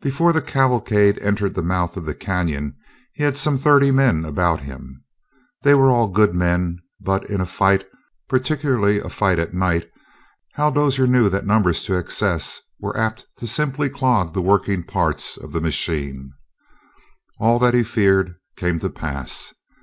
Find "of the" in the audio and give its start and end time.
1.98-2.14, 15.36-15.60